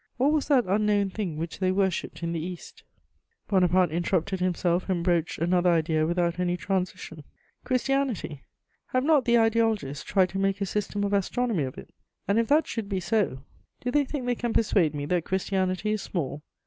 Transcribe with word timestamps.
What 0.17 0.31
was 0.33 0.47
that 0.47 0.65
unknown 0.65 1.11
thing 1.11 1.37
which 1.37 1.59
they 1.59 1.71
worshipped 1.71 2.23
in 2.23 2.33
the 2.33 2.43
East?" 2.43 2.81
Bonaparte 3.47 3.91
interrupted 3.91 4.39
himself 4.39 4.89
and 4.89 5.03
broached 5.03 5.37
another 5.37 5.69
idea 5.69 6.07
without 6.07 6.39
any 6.39 6.57
transition: 6.57 7.23
"Christianity! 7.63 8.41
Have 8.93 9.03
not 9.03 9.25
the 9.25 9.37
ideologists 9.37 10.03
tried 10.03 10.29
to 10.29 10.39
make 10.39 10.59
a 10.59 10.65
system 10.65 11.03
of 11.03 11.13
astronomy 11.13 11.65
of 11.65 11.77
it? 11.77 11.91
And 12.27 12.39
if 12.39 12.47
that 12.47 12.65
should 12.65 12.89
be 12.89 12.99
so, 12.99 13.43
do 13.81 13.91
they 13.91 14.03
think 14.03 14.25
they 14.25 14.33
can 14.33 14.53
persuade 14.53 14.95
me 14.95 15.05
that 15.05 15.25
Christianity 15.25 15.91
is 15.91 16.01
small? 16.01 16.41